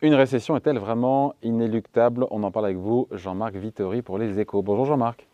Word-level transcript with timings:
Une 0.00 0.14
récession 0.14 0.56
est-elle 0.56 0.78
vraiment 0.78 1.34
inéluctable? 1.42 2.24
On 2.30 2.44
en 2.44 2.52
parle 2.52 2.66
avec 2.66 2.76
vous, 2.76 3.08
Jean-Marc 3.10 3.56
Vittori, 3.56 4.00
pour 4.00 4.16
les 4.16 4.38
échos. 4.38 4.62
Bonjour 4.62 4.84
Jean-Marc. 4.84 5.26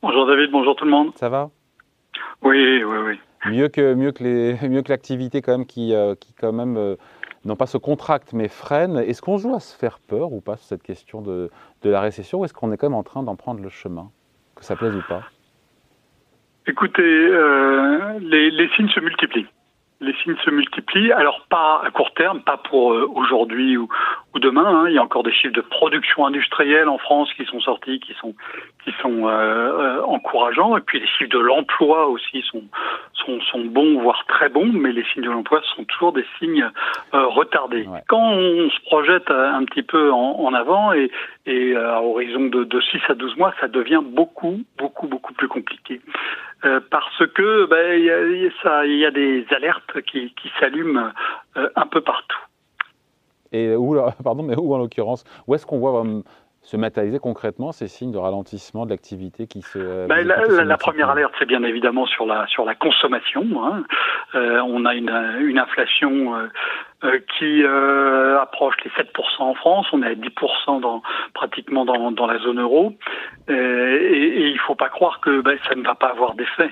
Bonjour 0.00 0.26
David, 0.26 0.50
bonjour 0.50 0.74
tout 0.74 0.86
le 0.86 0.90
monde. 0.90 1.12
Ça 1.16 1.28
va? 1.28 1.50
Oui, 2.40 2.82
oui, 2.82 2.96
oui. 3.06 3.20
Mieux 3.52 3.68
que, 3.68 3.92
mieux 3.92 4.12
que, 4.12 4.24
les, 4.24 4.56
mieux 4.70 4.80
que 4.80 4.88
l'activité 4.88 5.42
quand 5.42 5.52
même 5.52 5.66
qui, 5.66 5.94
euh, 5.94 6.14
qui 6.14 6.32
quand 6.32 6.52
même, 6.52 6.78
euh, 6.78 6.96
non 7.44 7.56
pas 7.56 7.66
se 7.66 7.76
contracte 7.76 8.32
mais 8.32 8.48
freine. 8.48 8.96
Est-ce 8.96 9.20
qu'on 9.20 9.36
joue 9.36 9.54
à 9.54 9.60
se 9.60 9.76
faire 9.76 9.98
peur 9.98 10.32
ou 10.32 10.40
pas 10.40 10.56
sur 10.56 10.66
cette 10.66 10.82
question 10.82 11.20
de, 11.20 11.50
de 11.82 11.90
la 11.90 12.00
récession? 12.00 12.40
Ou 12.40 12.46
est-ce 12.46 12.54
qu'on 12.54 12.72
est 12.72 12.78
quand 12.78 12.88
même 12.88 12.98
en 12.98 13.02
train 13.02 13.22
d'en 13.22 13.36
prendre 13.36 13.60
le 13.60 13.68
chemin? 13.68 14.10
Que 14.56 14.64
ça 14.64 14.76
plaise 14.76 14.96
ou 14.96 15.02
pas? 15.06 15.24
Écoutez, 16.66 17.02
euh, 17.02 18.18
les, 18.20 18.50
les 18.50 18.68
signes 18.76 18.88
se 18.88 19.00
multiplient 19.00 19.48
les 20.00 20.14
signes 20.22 20.36
se 20.44 20.50
multiplient. 20.50 21.12
Alors 21.12 21.46
pas 21.48 21.82
à 21.84 21.90
court 21.90 22.12
terme, 22.14 22.40
pas 22.40 22.56
pour 22.56 22.92
euh, 22.92 23.06
aujourd'hui 23.14 23.76
ou, 23.76 23.88
ou, 24.34 24.38
demain. 24.38 24.66
Hein. 24.66 24.88
Il 24.88 24.94
y 24.94 24.98
a 24.98 25.02
encore 25.02 25.22
des 25.22 25.32
chiffres 25.32 25.54
de 25.54 25.60
production 25.60 26.26
industrielle 26.26 26.88
en 26.88 26.98
France 26.98 27.32
qui 27.34 27.44
sont 27.44 27.60
sortis, 27.60 28.00
qui 28.00 28.14
sont 28.14 28.34
qui 28.84 28.92
sont 29.02 29.28
euh, 29.28 29.30
euh 29.30 30.02
encourageants. 30.04 30.76
Et 30.76 30.80
puis 30.80 31.00
les 31.00 31.06
chiffres 31.06 31.30
de 31.30 31.38
l'emploi 31.38 32.08
aussi 32.08 32.42
sont, 32.50 32.64
sont 33.12 33.40
sont 33.52 33.64
bons, 33.66 34.00
voire 34.00 34.24
très 34.26 34.48
bons. 34.48 34.70
Mais 34.72 34.92
les 34.92 35.04
signes 35.04 35.24
de 35.24 35.30
l'emploi 35.30 35.60
sont 35.76 35.84
toujours 35.84 36.12
des 36.12 36.24
signes 36.38 36.68
euh, 37.14 37.26
retardés. 37.26 37.86
Quand 38.08 38.32
on 38.32 38.70
se 38.70 38.80
projette 38.86 39.30
un 39.30 39.64
petit 39.64 39.82
peu 39.82 40.10
en, 40.10 40.40
en 40.40 40.54
avant 40.54 40.92
et, 40.92 41.10
et 41.46 41.76
à 41.76 42.02
horizon 42.02 42.46
de, 42.46 42.64
de 42.64 42.80
6 42.80 43.00
à 43.08 43.14
12 43.14 43.36
mois, 43.36 43.52
ça 43.60 43.68
devient 43.68 44.00
beaucoup 44.02 44.62
beaucoup 44.78 45.06
beaucoup 45.06 45.34
plus 45.34 45.48
compliqué. 45.48 46.00
Euh, 46.64 46.80
parce 46.90 47.26
que 47.34 47.66
ben, 47.66 47.98
y, 47.98 48.10
a, 48.10 48.50
ça, 48.62 48.86
il 48.86 48.98
y 48.98 49.06
a 49.06 49.10
des 49.10 49.46
alertes 49.50 50.00
qui, 50.02 50.34
qui 50.34 50.50
s'allument 50.58 51.10
euh, 51.56 51.68
un 51.74 51.86
peu 51.86 52.00
partout. 52.02 52.38
Et 53.52 53.74
où, 53.74 53.96
pardon, 54.24 54.42
mais 54.42 54.56
où 54.56 54.74
en 54.74 54.78
l'occurrence 54.78 55.24
Où 55.46 55.54
est-ce 55.54 55.66
qu'on 55.66 55.78
voit 55.78 56.04
euh, 56.04 56.22
se 56.62 56.76
matérialiser 56.76 57.18
concrètement 57.18 57.72
ces 57.72 57.88
signes 57.88 58.12
de 58.12 58.18
ralentissement 58.18 58.84
de 58.84 58.90
l'activité 58.90 59.46
qui 59.46 59.62
se. 59.62 60.06
Ben, 60.06 60.26
la, 60.26 60.44
la, 60.46 60.64
la, 60.64 60.76
première 60.76 61.08
alerte, 61.08 61.32
c'est 61.38 61.46
bien 61.46 61.62
évidemment 61.62 62.06
sur 62.06 62.26
la 62.26 62.46
sur 62.48 62.64
la 62.64 62.74
consommation. 62.74 63.64
Hein. 63.64 63.84
Euh, 64.34 64.60
on 64.60 64.84
a 64.84 64.94
une, 64.94 65.10
une 65.40 65.58
inflation 65.58 66.34
euh, 67.02 67.18
qui 67.38 67.62
euh, 67.62 68.38
approche 68.40 68.74
les 68.84 68.90
7% 68.90 69.06
en 69.38 69.54
France. 69.54 69.86
On 69.92 70.02
est 70.02 70.08
à 70.08 70.14
10% 70.14 70.80
dans, 70.80 71.02
pratiquement 71.34 71.84
dans, 71.84 72.26
la 72.26 72.38
zone 72.38 72.60
euro. 72.60 72.92
Euh, 73.48 73.98
et, 74.00 74.22
et 74.22 74.46
il 74.48 74.54
ne 74.54 74.58
faut 74.58 74.74
pas 74.74 74.90
croire 74.90 75.20
que 75.20 75.40
ben, 75.40 75.58
ça 75.68 75.74
ne 75.74 75.82
va 75.82 75.94
pas 75.94 76.08
avoir 76.08 76.34
d'effet. 76.34 76.70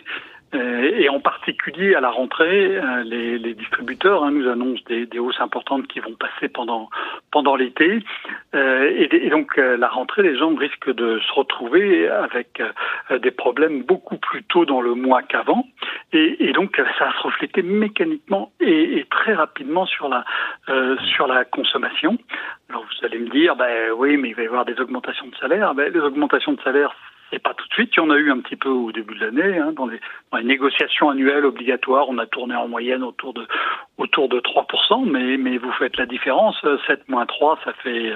Euh, 0.54 0.90
et 0.98 1.08
en 1.10 1.20
particulier 1.20 1.94
à 1.94 2.00
la 2.00 2.10
rentrée, 2.10 2.76
euh, 2.76 3.02
les, 3.04 3.54
distributeurs 3.54 4.24
hein, 4.24 4.30
nous 4.30 4.48
annoncent 4.48 4.82
des, 4.88 5.18
hausses 5.18 5.40
importantes 5.40 5.86
qui 5.88 6.00
vont 6.00 6.14
passer 6.14 6.48
pendant 6.48 6.88
pendant 7.30 7.54
l'été. 7.54 8.02
Euh, 8.54 8.90
et, 8.96 9.28
donc 9.28 9.56
la 9.56 9.88
rentrée, 9.88 10.22
les 10.22 10.38
gens 10.38 10.54
risquent 10.54 10.94
de 10.94 11.18
se 11.18 11.32
retrouver 11.32 12.08
avec 12.08 12.62
des 13.10 13.30
problèmes 13.30 13.82
beaucoup 13.82 14.16
plus 14.16 14.42
tôt 14.44 14.64
dans 14.64 14.80
le 14.80 14.94
mois 14.94 15.22
qu'avant. 15.22 15.66
Et, 16.12 16.48
et, 16.48 16.52
donc 16.52 16.76
ça 16.76 17.04
va 17.06 17.12
se 17.12 17.22
refléter 17.22 17.62
mécaniquement 17.62 18.52
et, 18.60 19.04
très 19.10 19.34
rapidement 19.34 19.86
sur 19.86 20.08
la 20.08 20.24
sur 21.14 21.26
la 21.26 21.44
consommation. 21.44 22.16
Alors 22.70 22.84
vous 22.84 23.06
allez 23.06 23.18
me 23.18 23.28
dire, 23.28 23.56
ben 23.56 23.90
oui, 23.96 24.16
mais 24.16 24.30
il 24.30 24.34
va 24.34 24.42
y 24.42 24.46
avoir 24.46 24.64
des 24.64 24.78
augmentations 24.80 25.26
de 25.26 25.36
salaire. 25.36 25.74
Ben, 25.74 25.92
les 25.92 26.00
augmentations 26.00 26.52
de 26.52 26.60
salaire, 26.62 26.94
et 27.32 27.38
pas 27.38 27.54
tout 27.54 27.66
de 27.68 27.72
suite. 27.72 27.90
Il 27.94 27.98
y 27.98 28.00
en 28.00 28.10
a 28.10 28.16
eu 28.16 28.30
un 28.30 28.40
petit 28.40 28.56
peu 28.56 28.68
au 28.68 28.92
début 28.92 29.14
de 29.14 29.24
l'année. 29.24 29.58
Hein, 29.58 29.72
dans, 29.72 29.86
les, 29.86 30.00
dans, 30.32 30.38
les, 30.38 30.44
négociations 30.44 31.10
annuelles 31.10 31.44
obligatoires, 31.44 32.08
on 32.08 32.18
a 32.18 32.26
tourné 32.26 32.54
en 32.54 32.68
moyenne 32.68 33.02
autour 33.02 33.34
de 33.34 33.46
autour 33.98 34.28
de 34.28 34.38
3%, 34.38 35.10
mais, 35.10 35.36
mais 35.36 35.58
vous 35.58 35.72
faites 35.72 35.96
la 35.96 36.06
différence. 36.06 36.56
7 36.86 37.08
moins 37.08 37.26
3, 37.26 37.58
ça 37.64 37.72
fait 37.82 38.12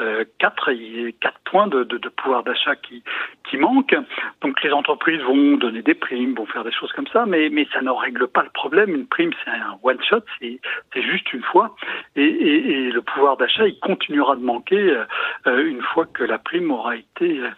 euh, 0.00 0.24
4, 0.38 0.72
il 0.72 1.00
y 1.00 1.08
a 1.08 1.12
4 1.20 1.38
points 1.44 1.66
de, 1.66 1.84
de, 1.84 1.98
de 1.98 2.08
pouvoir 2.08 2.42
d'achat 2.42 2.74
qui, 2.76 3.02
qui 3.48 3.58
manquent. 3.58 3.96
Donc 4.40 4.62
les 4.62 4.72
entreprises 4.72 5.20
vont 5.22 5.56
donner 5.56 5.82
des 5.82 5.94
primes, 5.94 6.34
vont 6.34 6.46
faire 6.46 6.64
des 6.64 6.72
choses 6.72 6.92
comme 6.92 7.06
ça, 7.08 7.26
mais, 7.26 7.50
mais 7.50 7.68
ça 7.72 7.82
ne 7.82 7.90
règle 7.90 8.28
pas 8.28 8.42
le 8.42 8.50
problème. 8.50 8.94
Une 8.94 9.06
prime, 9.06 9.32
c'est 9.44 9.50
un 9.50 9.78
one-shot, 9.82 10.24
c'est 10.40 11.02
juste 11.02 11.32
une 11.32 11.42
fois. 11.42 11.76
Et, 12.16 12.24
et, 12.24 12.70
et 12.70 12.90
le 12.90 13.02
pouvoir 13.02 13.36
d'achat, 13.36 13.66
il 13.66 13.78
continuera 13.78 14.36
de 14.36 14.42
manquer 14.42 14.96
euh, 15.46 15.64
une 15.64 15.82
fois 15.82 16.06
que 16.06 16.24
la 16.24 16.38
prime 16.38 16.70
aura 16.70 16.96
été 16.96 17.40
euh, 17.40 17.50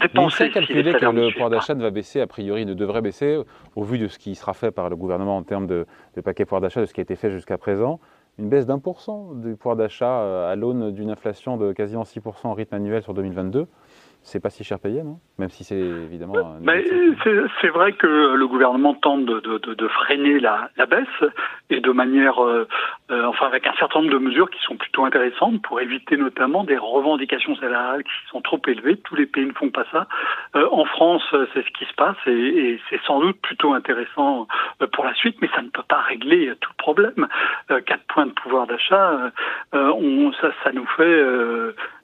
dépensée. 0.00 0.44
Mais 0.44 0.50
calculer 0.50 0.92
que 0.92 1.04
le 1.04 1.32
pouvoir 1.32 1.50
d'achat 1.50 1.74
ne 1.74 1.82
va 1.82 1.90
baisser, 1.90 2.20
a 2.20 2.26
priori, 2.26 2.66
ne 2.66 2.74
devrait 2.74 3.02
baisser, 3.02 3.38
au 3.76 3.84
vu 3.84 3.98
de 3.98 4.08
ce 4.08 4.18
qui 4.18 4.34
sera 4.34 4.54
fait 4.54 4.70
par 4.70 4.88
le 4.88 4.96
gouvernement 4.96 5.36
en 5.36 5.42
termes 5.42 5.66
de, 5.66 5.86
de 6.16 6.20
paquet 6.20 6.44
pouvoir 6.44 6.60
d'achat, 6.60 6.80
de 6.80 6.86
ce 6.86 6.94
qui 6.94 7.00
a 7.00 7.02
été 7.02 7.16
fait 7.16 7.30
jusqu'à 7.30 7.58
présent, 7.58 8.00
une 8.38 8.48
baisse 8.48 8.66
d'un 8.66 8.78
pour 8.78 9.00
cent 9.00 9.34
du 9.34 9.54
pouvoir 9.56 9.76
d'achat 9.76 10.20
euh, 10.20 10.52
à 10.52 10.56
l'aune 10.56 10.92
d'une 10.92 11.10
inflation 11.10 11.56
de 11.56 11.72
quasiment 11.72 12.04
6% 12.04 12.20
en 12.44 12.54
rythme 12.54 12.74
annuel 12.74 13.02
sur 13.02 13.14
2022 13.14 13.66
c'est 14.22 14.40
pas 14.40 14.50
si 14.50 14.64
cher 14.64 14.78
payé, 14.78 15.02
non? 15.02 15.18
Même 15.38 15.48
si 15.48 15.64
c'est 15.64 15.78
évidemment. 15.78 16.34
c'est 17.60 17.68
vrai 17.68 17.92
que 17.92 18.34
le 18.34 18.46
gouvernement 18.46 18.94
tente 18.94 19.24
de, 19.24 19.40
de, 19.40 19.58
de, 19.58 19.74
de 19.74 19.88
freiner 19.88 20.38
la, 20.38 20.70
la, 20.76 20.86
baisse 20.86 21.06
et 21.70 21.80
de 21.80 21.90
manière, 21.90 22.44
euh, 22.44 22.68
euh, 23.10 23.24
enfin 23.24 23.46
avec 23.46 23.66
un 23.66 23.72
certain 23.78 24.00
nombre 24.00 24.12
de 24.12 24.18
mesures 24.18 24.50
qui 24.50 24.60
sont 24.62 24.76
plutôt 24.76 25.04
intéressantes 25.04 25.62
pour 25.62 25.80
éviter 25.80 26.18
notamment 26.18 26.64
des 26.64 26.76
revendications 26.76 27.56
salariales 27.56 28.04
qui 28.04 28.10
sont 28.30 28.42
trop 28.42 28.60
élevées. 28.66 28.98
Tous 28.98 29.14
les 29.14 29.26
pays 29.26 29.46
ne 29.46 29.52
font 29.52 29.70
pas 29.70 29.86
ça. 29.90 30.06
Euh, 30.54 30.68
en 30.70 30.84
France, 30.84 31.22
c'est 31.54 31.64
ce 31.64 31.70
qui 31.78 31.86
se 31.86 31.94
passe 31.94 32.16
et, 32.26 32.30
et 32.30 32.80
c'est 32.90 33.00
sans 33.06 33.20
doute 33.20 33.40
plutôt 33.40 33.72
intéressant 33.72 34.46
pour 34.92 35.04
la 35.04 35.14
suite, 35.14 35.36
mais 35.40 35.48
ça 35.54 35.62
ne 35.62 35.68
peut 35.68 35.84
pas 35.88 36.00
régler 36.00 36.52
tout 36.60 36.70
le 36.76 36.82
problème. 36.82 37.28
Euh, 37.70 37.80
quatre 37.80 38.04
points 38.08 38.26
de 38.26 38.32
pouvoir 38.32 38.66
d'achat, 38.66 39.32
ça 39.72 40.72
nous 40.72 40.86
fait 40.96 41.24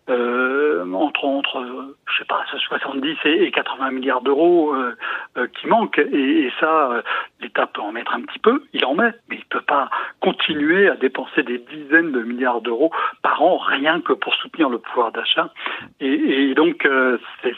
euh, 0.09 0.93
entre 0.93 1.25
entre 1.25 1.95
je 2.07 2.19
sais 2.19 2.25
pas 2.25 2.45
70 2.47 3.17
et 3.25 3.51
80 3.51 3.91
milliards 3.91 4.21
d'euros 4.21 4.75
euh, 4.75 4.97
euh, 5.37 5.49
qui 5.49 5.67
manquent. 5.67 5.99
Et, 5.99 6.47
et 6.47 6.53
ça 6.61 6.93
euh, 6.93 7.03
l'État 7.41 7.67
peut 7.67 7.81
en 7.81 7.93
mettre 7.93 8.15
un 8.15 8.23
petit 8.23 8.39
peu 8.39 8.63
il 8.73 8.85
en 8.85 8.95
met 8.95 9.13
mais 9.29 9.37
il 9.37 9.45
peut 9.47 9.63
pas 9.63 9.91
continuer 10.21 10.89
à 10.89 10.97
dépenser 10.97 11.43
des 11.43 11.59
dizaines 11.59 12.13
de 12.13 12.23
milliards 12.23 12.61
d'euros 12.61 12.93
par 13.23 13.43
an 13.43 13.57
rien 13.57 14.01
que 14.01 14.13
pour 14.13 14.35
soutenir 14.35 14.69
le 14.69 14.79
pouvoir 14.79 15.13
d'achat. 15.13 15.51
Et, 16.01 16.51
et, 16.51 16.55
donc 16.55 16.85
euh, 16.87 17.19
c'est 17.43 17.57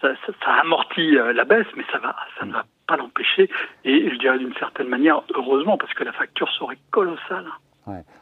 ça, 0.00 0.14
ça, 0.26 0.32
ça, 0.44 0.52
amortit 0.60 1.12
la 1.12 1.44
baisse 1.44 1.66
mais 1.76 1.84
ça 1.90 1.98
va 1.98 2.14
ça 2.38 2.46
ne 2.46 2.52
va 2.52 2.64
pas 2.86 2.96
l'empêcher. 2.96 3.50
Et 3.84 4.10
je 4.10 4.16
dirais 4.16 4.38
d'une 4.38 4.54
certaine 4.54 4.88
manière 4.88 5.22
heureusement 5.34 5.76
parce 5.76 5.94
que 5.94 6.04
la 6.04 6.12
facture 6.12 6.50
serait 6.52 6.78
colossale 6.90 7.46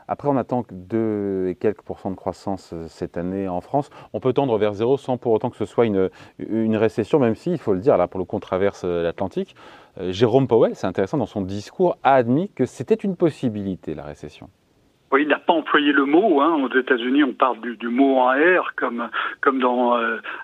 Après, 0.08 0.28
on 0.28 0.36
attend 0.36 0.62
que 0.62 0.74
2 0.74 1.48
et 1.48 1.54
quelques 1.54 1.82
pourcents 1.82 2.10
de 2.10 2.16
croissance 2.16 2.72
euh, 2.72 2.86
cette 2.88 3.16
année 3.16 3.48
en 3.48 3.60
France. 3.60 3.90
On 4.12 4.20
peut 4.20 4.32
tendre 4.32 4.58
vers 4.58 4.74
zéro 4.74 4.96
sans 4.96 5.16
pour 5.16 5.32
autant 5.32 5.50
que 5.50 5.56
ce 5.56 5.64
soit 5.64 5.86
une, 5.86 6.10
une 6.38 6.76
récession, 6.76 7.18
même 7.18 7.34
si, 7.34 7.52
il 7.52 7.58
faut 7.58 7.72
le 7.72 7.80
dire, 7.80 7.96
là, 7.96 8.08
pour 8.08 8.18
le 8.18 8.24
coup, 8.24 8.36
on 8.36 8.40
traverse 8.40 8.82
euh, 8.84 9.02
l'Atlantique. 9.02 9.54
Euh, 10.00 10.12
Jérôme 10.12 10.48
Powell, 10.48 10.74
c'est 10.74 10.86
intéressant, 10.86 11.18
dans 11.18 11.26
son 11.26 11.42
discours, 11.42 11.96
a 12.02 12.14
admis 12.14 12.50
que 12.54 12.64
c'était 12.64 12.94
une 12.94 13.16
possibilité, 13.16 13.94
la 13.94 14.04
récession. 14.04 14.48
Oui, 15.12 15.22
il 15.22 15.28
n'a 15.28 15.38
pas 15.38 15.52
employé 15.52 15.92
le 15.92 16.06
mot. 16.06 16.40
Hein. 16.40 16.62
Aux 16.62 16.74
États-Unis, 16.74 17.22
on 17.22 17.34
parle 17.34 17.60
du, 17.60 17.88
mot 17.88 18.18
en 18.18 18.32
air, 18.32 18.72
comme, 18.76 19.10
comme 19.42 19.60
dans 19.60 19.94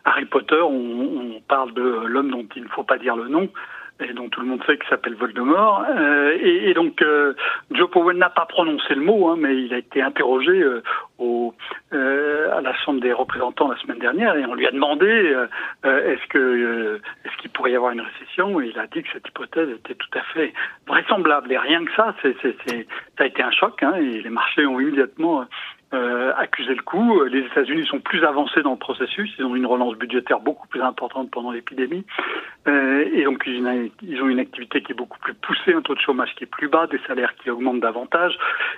Harry 0.05 0.27
Potter, 0.27 0.61
on 0.61 1.41
parle 1.49 1.73
de 1.73 2.05
l'homme 2.05 2.31
dont 2.31 2.47
il 2.55 2.65
ne 2.65 2.69
faut 2.69 2.85
pas 2.85 2.99
dire 2.99 3.17
le 3.17 3.29
nom 3.29 3.49
et 4.01 4.13
dont 4.13 4.29
tout 4.29 4.41
le 4.41 4.47
monde 4.47 4.63
sait 4.65 4.77
qu'il 4.79 4.89
s'appelle 4.89 5.15
Voldemort. 5.15 5.85
Euh, 5.89 6.37
et, 6.41 6.71
et, 6.71 6.75
donc, 6.75 7.03
euh, 7.03 7.35
Joe 7.71 7.91
Powell 7.91 8.17
n'a 8.17 8.31
pas 8.31 8.47
prononcé 8.47 8.95
le 8.95 9.01
mot, 9.01 9.29
hein, 9.29 9.37
mais 9.39 9.57
il 9.57 9.75
a 9.75 9.79
été 9.79 10.01
interrogé 10.03 10.53
euh, 10.53 10.83
au, 11.19 11.55
euh, 11.93 12.57
à 12.57 12.61
la 12.61 12.75
Chambre 12.75 13.01
des 13.01 13.13
représentants 13.13 13.69
la 13.69 13.77
semaine 13.79 13.99
dernière 13.99 14.37
et 14.37 14.45
on 14.47 14.55
lui 14.55 14.67
a 14.67 14.71
demandé 14.71 15.07
euh, 15.07 15.47
euh, 15.85 16.13
est-ce 16.13 16.27
que 16.29 17.01
est-ce 17.25 17.37
qu'il 17.39 17.51
pourrait 17.51 17.73
y 17.73 17.77
avoir 17.77 17.93
une 17.93 18.01
récession 18.01 18.61
et 18.61 18.69
il 18.69 18.79
a 18.79 18.87
dit 18.87 19.03
que 19.03 19.09
cette 19.13 19.27
hypothèse 19.29 19.69
était 19.71 19.95
tout 19.95 20.19
à 20.19 20.23
fait 20.35 20.53
vraisemblable. 20.87 21.53
Et 21.53 21.59
rien 21.59 21.85
que 21.85 21.93
ça, 21.95 22.15
c'est, 22.23 22.37
c'est, 22.43 22.57
c'est 22.67 22.87
ça 23.17 23.25
a 23.25 23.27
été 23.27 23.43
un 23.43 23.51
choc 23.51 23.83
hein, 23.83 23.95
et 23.97 24.23
les 24.23 24.31
marchés 24.31 24.67
ont 24.67 24.79
immédiatement 24.79 25.45
euh, 25.95 26.33
accuser 26.37 26.75
le 26.75 26.83
coup. 26.83 27.25
Les 27.25 27.41
États-Unis 27.41 27.87
sont 27.87 28.01
plus 28.01 28.23
avancés 28.25 28.63
dans 28.63 28.73
le 28.73 28.79
processus. 28.79 29.31
Ils 29.39 29.45
ont 29.45 29.57
une 29.57 29.67
relance 29.67 29.97
budgétaire 29.97 30.41
beaucoup 30.41 30.69
plus 30.69 30.83
importante 30.83 31.31
pendant 31.31 31.51
l'épidémie. 31.51 32.05
Euh, 32.67 33.09
et 33.13 33.25
donc, 33.25 33.45
ils 33.47 34.23
ont 34.23 34.29
une 34.29 34.39
activité 34.39 34.83
qui 34.83 34.93
est 34.93 34.95
beaucoup 34.95 35.19
plus 35.19 35.35
poussée, 35.35 35.73
un 35.73 35.81
taux 35.81 35.95
de 35.95 36.01
chômage 36.01 36.35
qui 36.37 36.45
est 36.45 36.49
plus 36.49 36.69
bas, 36.69 36.87
des 36.87 37.01
salaires 37.07 37.35
qui 37.37 37.51
augmentent 37.51 37.81
davantage. 37.81 38.37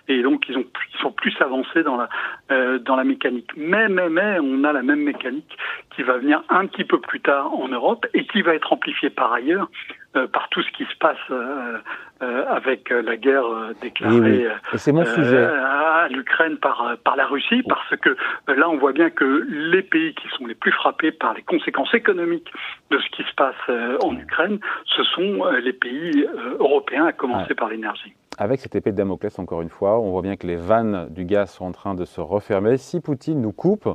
Et 0.09 0.23
donc, 0.23 0.49
ils, 0.49 0.57
ont, 0.57 0.65
ils 0.95 1.01
sont 1.01 1.12
plus 1.12 1.35
avancés 1.41 1.83
dans 1.83 1.97
la, 1.97 2.09
euh, 2.53 2.79
dans 2.79 2.97
la 2.97 3.05
mécanique. 3.05 3.51
Mais, 3.56 3.89
mais, 3.89 4.09
mais, 4.09 4.39
on 4.41 4.65
a 4.65 4.73
la 4.73 4.83
même 4.83 5.03
mécanique 5.03 5.56
qui 5.95 6.03
va 6.03 6.19
venir 6.19 6.43
un 6.49 6.67
petit 6.67 6.85
peu 6.85 7.01
plus 7.01 7.21
tard 7.21 7.53
en 7.53 7.69
Europe 7.69 8.06
et 8.15 8.25
qui 8.27 8.43
va 8.43 8.55
être 8.55 8.73
amplifiée 8.73 9.11
par 9.11 9.33
ailleurs 9.33 9.69
euh, 9.69 10.00
par 10.12 10.49
tout 10.51 10.62
ce 10.62 10.71
qui 10.73 10.85
se 10.85 10.97
passe 10.99 11.17
euh, 11.31 11.79
euh, 12.23 12.45
avec 12.49 12.91
la 12.91 13.17
guerre 13.17 13.45
déclarée 13.81 14.47
oui, 14.73 15.05
sujet. 15.15 15.45
à 15.45 16.09
l'Ukraine 16.11 16.57
par, 16.57 16.97
par 17.05 17.17
la 17.17 17.27
Russie, 17.27 17.62
parce 17.69 17.97
que 17.97 18.17
là 18.49 18.69
on 18.69 18.77
voit 18.77 18.93
bien 18.93 19.11
que 19.11 19.47
les 19.49 19.83
pays 19.83 20.15
qui 20.15 20.29
sont 20.37 20.47
les 20.47 20.55
plus 20.55 20.73
frappés 20.73 21.12
par 21.12 21.35
les 21.35 21.43
conséquences 21.43 21.95
économiques 21.95 22.53
de 22.91 22.99
ce 22.99 23.09
qui 23.11 23.23
se 23.23 23.35
passe 23.37 23.55
en 24.03 24.17
Ukraine, 24.17 24.59
ce 24.85 25.05
sont 25.05 25.45
les 25.62 25.73
pays 25.73 26.27
européens, 26.59 27.06
à 27.06 27.13
commencer 27.13 27.51
ouais. 27.51 27.55
par 27.55 27.69
l'énergie. 27.69 28.13
avec 28.39 28.61
cette 28.61 28.75
épée 28.75 28.91
de 28.91 28.97
Damoclès, 28.97 29.39
encore 29.39 29.63
une 29.63 29.71
fois, 29.71 30.01
on 30.01 30.11
voit 30.11 30.23
bien 30.23 30.37
que 30.37 30.47
les 30.47 30.56
vannes 30.56 31.09
du 31.11 31.25
gaz 31.25 31.53
sont 31.53 31.67
en 31.67 31.73
train 31.73 31.95
de 31.95 32.05
se 32.05 32.21
refermer. 32.21 32.77
Si 32.77 33.01
Poutine 33.01 33.41
nous 33.41 33.53
coupe 33.53 33.89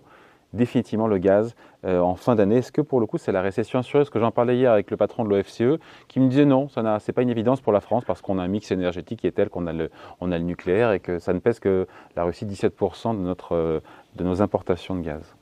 définitivement 0.55 1.07
le 1.07 1.17
gaz 1.17 1.55
euh, 1.85 1.99
en 1.99 2.15
fin 2.15 2.35
d'année, 2.35 2.57
est-ce 2.57 2.71
que 2.71 2.81
pour 2.81 2.99
le 2.99 3.05
coup 3.05 3.17
c'est 3.17 3.31
la 3.31 3.41
récession 3.41 3.79
assurée? 3.79 3.99
Parce 4.01 4.09
que 4.09 4.19
j'en 4.19 4.31
parlais 4.31 4.55
hier 4.57 4.71
avec 4.71 4.89
le 4.91 4.97
patron 4.97 5.23
de 5.23 5.29
l'OFCE 5.29 5.79
qui 6.07 6.19
me 6.19 6.27
disait 6.27 6.45
non, 6.45 6.67
ce 6.69 6.79
n'est 6.79 7.13
pas 7.13 7.21
une 7.21 7.29
évidence 7.29 7.61
pour 7.61 7.73
la 7.73 7.81
France 7.81 8.05
parce 8.05 8.21
qu'on 8.21 8.39
a 8.39 8.43
un 8.43 8.47
mix 8.47 8.71
énergétique 8.71 9.19
qui 9.21 9.27
est 9.27 9.31
tel 9.31 9.49
qu'on 9.49 9.67
a, 9.67 9.73
le, 9.73 9.89
a 10.21 10.25
le 10.25 10.39
nucléaire 10.39 10.91
et 10.91 10.99
que 10.99 11.19
ça 11.19 11.33
ne 11.33 11.39
pèse 11.39 11.59
que 11.59 11.87
la 12.15 12.23
Russie 12.23 12.45
17% 12.45 13.15
de, 13.15 13.21
notre, 13.21 13.81
de 14.15 14.23
nos 14.23 14.41
importations 14.41 14.95
de 14.95 15.01
gaz. 15.01 15.35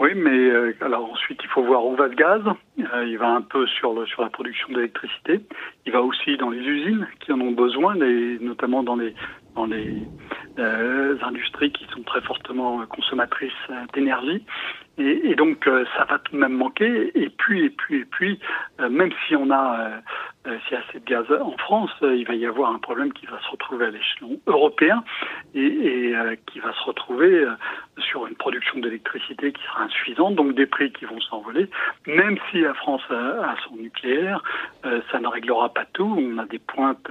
Oui, 0.00 0.10
mais 0.16 0.50
euh, 0.50 0.74
alors 0.80 1.04
ensuite 1.04 1.38
il 1.44 1.48
faut 1.50 1.62
voir 1.62 1.86
où 1.86 1.94
va 1.94 2.08
le 2.08 2.16
gaz. 2.16 2.42
Euh, 2.46 3.06
il 3.06 3.16
va 3.16 3.28
un 3.28 3.42
peu 3.42 3.64
sur 3.66 3.94
la 3.94 4.30
production 4.30 4.68
d'électricité. 4.72 5.40
Il 5.86 5.92
va 5.92 6.02
aussi 6.02 6.36
dans 6.36 6.50
les 6.50 6.58
usines 6.58 7.06
qui 7.20 7.32
en 7.32 7.40
ont 7.40 7.52
besoin, 7.52 7.94
et 8.00 8.38
notamment 8.40 8.82
dans 8.82 8.96
les 8.96 9.14
dans 9.54 9.66
les 9.66 10.02
euh, 10.58 11.16
industries 11.22 11.72
qui 11.72 11.86
sont 11.92 12.02
très 12.02 12.20
fortement 12.22 12.84
consommatrices 12.86 13.52
d'énergie. 13.92 14.44
Et, 14.96 15.34
donc 15.34 15.68
ça 15.96 16.04
va 16.04 16.18
tout 16.20 16.32
de 16.32 16.38
même 16.38 16.52
manquer. 16.52 17.10
Et 17.18 17.28
puis 17.28 17.64
et 17.64 17.70
puis 17.70 18.00
et 18.00 18.04
puis, 18.04 18.38
même 18.78 19.10
si 19.26 19.34
on 19.34 19.50
a 19.50 20.02
euh, 20.46 20.58
a 20.72 20.76
assez 20.76 21.00
de 21.00 21.04
gaz 21.06 21.24
en 21.40 21.56
France, 21.56 21.90
euh, 22.02 22.14
il 22.14 22.26
va 22.26 22.34
y 22.34 22.44
avoir 22.44 22.70
un 22.70 22.78
problème 22.78 23.14
qui 23.14 23.24
va 23.24 23.40
se 23.40 23.48
retrouver 23.50 23.86
à 23.86 23.90
l'échelon 23.90 24.38
européen 24.46 25.02
et, 25.54 26.12
euh, 26.14 26.36
qui 26.46 26.58
va 26.60 26.70
se 26.74 26.82
retrouver 26.84 27.46
sur 27.98 28.26
une 28.26 28.34
production 28.34 28.78
d'électricité 28.78 29.52
qui 29.52 29.62
sera 29.62 29.84
insuffisante, 29.84 30.34
donc 30.34 30.54
des 30.54 30.66
prix 30.66 30.92
qui 30.92 31.06
vont 31.06 31.20
s'envoler. 31.20 31.70
Même 32.06 32.36
si 32.50 32.60
la 32.60 32.74
France 32.74 33.02
a, 33.10 33.54
son 33.66 33.76
nucléaire, 33.76 34.42
ça 35.10 35.20
ne 35.20 35.28
réglera 35.28 35.72
pas 35.72 35.86
tout. 35.92 36.14
On 36.18 36.38
a 36.38 36.44
des 36.44 36.58
pointes 36.58 37.10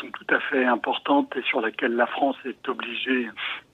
sont 0.00 0.10
tout 0.10 0.34
à 0.34 0.40
fait 0.40 0.64
importantes 0.64 1.34
et 1.36 1.42
sur 1.42 1.60
lesquelles 1.60 1.94
la 1.94 2.06
France 2.06 2.36
est 2.44 2.68
obligée 2.68 3.28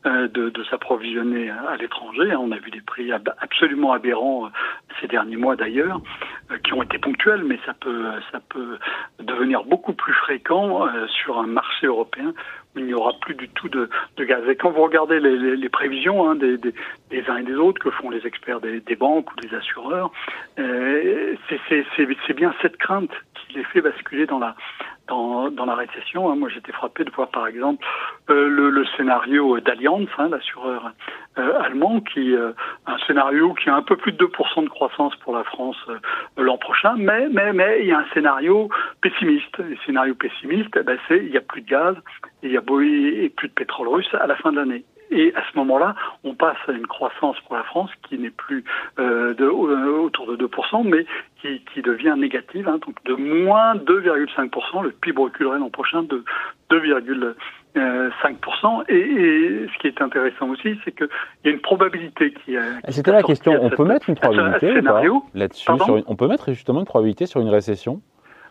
de, 0.05 0.51
de 0.51 0.65
s'approvisionner 0.65 1.51
à 1.51 1.77
l'étranger. 1.77 2.37
On 2.37 2.53
a 2.53 2.59
vu 2.59 2.71
des 2.71 2.83
prix 2.83 3.11
absolument 3.13 3.93
aberrants 3.93 4.51
ces 5.01 5.09
derniers 5.09 5.37
mois 5.37 5.57
d'ailleurs. 5.57 6.01
Euh, 6.51 6.59
qui 6.59 6.75
ont 6.75 6.83
été 6.83 6.99
ponctuels, 6.99 7.43
mais 7.43 7.59
ça 7.65 7.73
peut, 7.73 8.05
ça 8.31 8.39
peut 8.51 8.79
devenir 9.19 9.65
beaucoup 9.65 9.95
plus 9.95 10.13
fréquent 10.13 10.87
euh, 10.87 11.07
sur 11.07 11.39
un 11.39 11.47
marché 11.47 11.87
européen 11.87 12.35
où 12.75 12.81
il 12.81 12.85
n'y 12.85 12.93
aura 12.93 13.13
plus 13.21 13.35
du 13.35 13.49
tout 13.49 13.69
de, 13.69 13.89
gaz. 14.19 14.47
Et 14.49 14.57
quand 14.57 14.71
vous 14.71 14.83
regardez 14.83 15.21
les, 15.21 15.69
prévisions 15.71 16.29
hein, 16.29 16.35
des, 16.35 16.59
uns 17.29 17.37
et 17.37 17.43
des 17.45 17.55
autres 17.55 17.81
que 17.81 17.91
font 17.91 18.11
les 18.11 18.27
experts 18.27 18.61
des, 18.61 18.97
banques 18.97 19.33
ou 19.33 19.37
des 19.37 19.55
assureurs, 19.55 20.11
euh, 20.59 21.35
c'est 21.49 22.35
bien 22.35 22.53
cette 22.61 22.77
crainte 22.77 23.13
qui 23.35 23.55
les 23.55 23.65
fait 23.65 23.81
basculer 23.81 24.27
dans 24.27 24.39
la, 24.39 24.55
dans, 25.09 25.51
dans 25.51 25.67
la 25.67 25.75
récession. 25.75 26.31
Hein. 26.31 26.37
Moi, 26.37 26.49
j'étais 26.49 26.73
frappé 26.73 27.05
de 27.05 27.11
voir, 27.11 27.29
par 27.29 27.47
exemple, 27.47 27.85
euh, 28.31 28.49
le, 28.49 28.71
le, 28.71 28.85
scénario 28.97 29.61
d'Allianz, 29.61 30.09
hein, 30.19 30.29
l'assureur 30.29 30.93
euh, 31.39 31.61
allemand, 31.61 32.01
qui 32.01 32.35
euh, 32.35 32.53
un 32.87 32.99
scénario 33.07 33.55
qui 33.55 33.69
a 33.69 33.77
un 33.77 33.83
peu 33.83 33.97
plus 33.97 34.13
de 34.13 34.25
2% 34.25 34.65
de 34.65 34.69
croissance 34.69 35.15
pour 35.17 35.35
la 35.37 35.45
France 35.45 35.77
l'an 36.37 36.59
prochain, 36.59 36.95
mais 36.97 37.29
mais 37.31 37.53
mais 37.53 37.81
il 37.81 37.87
y 37.87 37.93
a 37.93 37.99
un 37.99 38.07
scénario 38.15 38.69
pessimiste. 39.01 39.59
Le 39.59 39.77
scénario 39.85 40.15
pessimiste, 40.15 40.77
eh 40.77 40.83
ben, 40.83 40.99
c'est 41.09 41.19
il 41.19 41.33
y 41.33 41.37
a 41.37 41.41
plus 41.41 41.63
de 41.63 41.69
gaz, 41.69 41.97
il 42.43 42.53
y 42.53 42.57
a 42.57 42.61
et 42.61 43.29
plus 43.31 43.49
de 43.49 43.55
pétrole 43.55 43.89
russe 43.89 44.13
à 44.15 44.27
la 44.27 44.37
fin 44.37 44.53
de 44.53 44.57
l'année. 44.57 44.85
Et 45.15 45.33
à 45.37 45.43
ce 45.51 45.57
moment-là, 45.59 45.95
on 46.25 46.35
passe 46.35 46.59
à 46.67 46.73
une 46.73 46.89
croissance 46.89 47.37
pour 47.47 47.57
la 47.57 47.63
France 47.63 47.91
qui 48.09 48.19
n'est 48.19 48.31
plus 48.31 48.65
euh, 48.99 49.33
de, 49.35 49.45
euh, 49.45 50.01
autour 50.01 50.27
de 50.27 50.35
2%, 50.37 50.83
mais 50.85 51.07
qui, 51.41 51.63
qui 51.73 51.83
devient 51.83 52.17
négative, 52.19 52.69
hein, 52.69 52.81
donc 52.85 52.97
de 53.05 53.15
moins 53.15 53.77
2,5%. 53.77 54.83
Le 54.83 54.91
PIB 54.91 55.23
reculerait 55.23 55.61
l'an 55.61 55.71
prochain 55.71 56.03
de 56.03 56.25
2,5%. 56.71 58.85
Et, 58.89 58.97
et, 58.97 59.69
ce 59.73 59.79
qui 59.79 59.87
est 59.87 60.03
intéressant 60.03 60.49
aussi, 60.49 60.77
c'est 60.85 60.91
qu'il 60.93 61.09
y 61.45 61.49
a 61.49 61.53
une 61.53 61.61
probabilité 61.61 62.35
qui. 62.45 62.57
C'était 62.89 63.13
la 63.13 63.23
question. 63.23 63.57
On 63.63 63.71
peut 63.71 63.85
mettre 63.85 64.11
une 64.11 64.17
probabilité 64.17 64.81
là-dessus 65.35 65.71
On 66.07 66.17
peut 66.17 66.27
mettre 66.27 66.53
justement 66.53 66.81
une 66.81 66.87
probabilité 66.87 67.27
sur 67.27 67.41
une 67.41 67.51
récession 67.51 68.03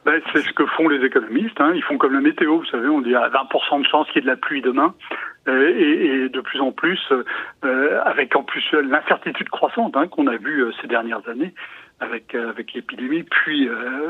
ben, 0.06 0.22
c'est 0.32 0.42
ce 0.42 0.52
que 0.54 0.66
font 0.66 0.90
les 0.90 1.06
économistes. 1.06 1.60
Hein. 1.60 1.72
Ils 1.76 1.84
font 1.84 1.98
comme 1.98 2.14
la 2.14 2.22
météo, 2.22 2.58
vous 2.58 2.66
savez, 2.66 2.88
on 2.90 3.02
dit 3.02 3.16
à 3.16 3.30
20% 3.30 3.82
de 3.82 3.88
chance 3.88 4.08
qu'il 4.08 4.18
y 4.18 4.20
ait 4.20 4.22
de 4.22 4.28
la 4.28 4.36
pluie 4.36 4.62
demain. 4.62 4.94
Euh, 5.48 5.74
et, 5.76 6.06
et, 6.06 6.30
de 6.30 6.42
plus 6.42 6.62
en 6.62 6.72
plus, 6.72 7.00
euh, 7.64 8.02
avec 8.06 8.36
en 8.36 8.44
plus 8.44 8.64
l'incertitude 8.72 9.50
croissante 9.50 9.96
hein, 9.98 10.08
qu'on 10.08 10.28
a 10.28 10.38
vue 10.38 10.62
euh, 10.62 10.72
ces 10.82 10.88
dernières 10.88 11.28
années 11.28 11.54
avec 12.00 12.36
avec 12.36 12.74
l'épidémie, 12.74 13.24
puis 13.24 13.66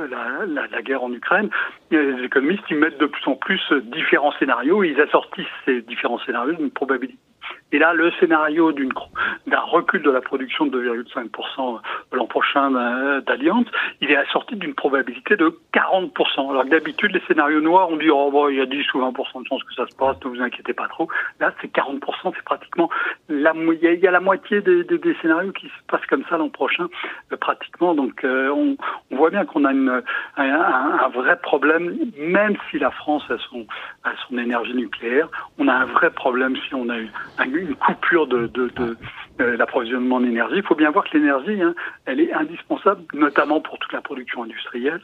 la, 0.10 0.46
la, 0.48 0.68
la, 0.68 0.82
guerre 0.82 1.04
en 1.04 1.12
Ukraine, 1.12 1.50
les 1.92 2.24
économistes 2.24 2.64
ils 2.72 2.78
mettent 2.78 3.00
de 3.00 3.06
plus 3.06 3.28
en 3.28 3.36
plus 3.36 3.62
différents 3.84 4.32
scénarios 4.40 4.84
et 4.84 4.90
ils 4.90 5.02
assortissent 5.02 5.46
ces 5.66 5.82
différents 5.82 6.18
scénarios 6.20 6.54
d'une 6.54 6.72
probabilité. 6.72 7.20
Et 7.74 7.80
là, 7.80 7.92
le 7.94 8.12
scénario 8.20 8.72
d'un 8.72 9.60
recul 9.60 10.04
de 10.04 10.12
la 10.12 10.22
production 10.22 10.68
de 10.68 10.80
2,5% 10.80 11.80
l'an 12.12 12.28
prochain 12.28 12.70
d'Alliance, 13.22 13.66
il 14.00 14.12
est 14.12 14.16
assorti 14.16 14.56
d'une 14.56 14.76
probabilité 14.76 15.36
de 15.36 15.58
40%. 15.74 16.52
Alors 16.52 16.64
que 16.66 16.70
d'habitude, 16.70 17.12
les 17.12 17.22
scénarios 17.28 17.62
noirs, 17.62 17.90
on 17.90 17.98
dit, 17.98 18.12
oh, 18.12 18.30
bon, 18.32 18.50
il 18.50 18.58
y 18.58 18.62
a 18.62 18.68
10 18.68 18.94
ou 18.94 19.00
20% 19.00 19.42
de 19.42 19.48
chances 19.48 19.64
que 19.64 19.74
ça 19.74 19.88
se 19.88 19.96
passe, 19.96 20.18
ne 20.24 20.30
vous 20.30 20.42
inquiétez 20.42 20.74
pas 20.74 20.88
trop. 20.88 21.08
Là, 21.40 21.52
c'est 21.62 21.74
40%, 21.74 22.00
c'est 22.36 22.44
pratiquement 22.44 22.90
la, 23.28 23.54
il 23.56 24.00
y 24.00 24.08
a 24.08 24.12
la 24.12 24.20
moitié 24.20 24.62
des, 24.62 24.86
scénarios 25.22 25.52
qui 25.54 25.68
se 25.68 25.84
passent 25.88 26.06
comme 26.08 26.24
ça 26.30 26.38
l'an 26.38 26.50
prochain, 26.50 26.88
euh, 27.32 27.38
pratiquement. 27.38 27.96
Donc, 27.96 28.24
euh, 28.24 28.50
on, 28.50 28.78
voit 29.16 29.32
bien 29.32 29.46
qu'on 29.46 29.66
a 29.66 29.72
un, 29.72 30.02
un, 30.38 31.10
vrai 31.10 31.38
problème, 31.40 31.98
même 32.18 32.56
si 32.70 32.78
la 32.78 32.92
France 32.92 33.24
a 33.30 33.38
son, 33.50 33.66
a 34.04 34.12
son 34.28 34.38
énergie 34.38 34.74
nucléaire, 34.76 35.28
on 35.58 35.68
a 35.68 35.74
un 35.74 35.86
vrai 35.86 36.12
problème 36.12 36.56
si 36.68 36.76
on 36.76 36.90
a 36.90 36.98
une, 36.98 37.10
une 37.64 37.76
coupure 37.76 38.28
de, 38.28 38.48
de, 38.48 38.68
de 38.76 38.98
l'approvisionnement 39.40 40.18
en 40.18 40.24
énergie. 40.24 40.58
Il 40.58 40.64
faut 40.64 40.76
bien 40.76 40.92
voir 40.92 41.06
que 41.06 41.18
l'énergie, 41.18 41.62
hein, 41.62 41.74
elle 42.06 42.20
est 42.20 42.32
indispensable, 42.34 43.02
notamment 43.14 43.62
pour 43.62 43.80
toute 43.80 43.92
la 43.94 44.02
production 44.02 44.44
industrielle, 44.44 45.02